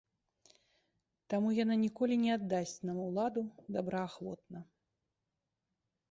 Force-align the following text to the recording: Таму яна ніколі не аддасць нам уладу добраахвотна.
Таму 1.33 1.49
яна 1.63 1.75
ніколі 1.81 2.15
не 2.23 2.31
аддасць 2.37 2.73
нам 2.89 2.97
уладу 3.07 3.43
добраахвотна. 3.75 4.59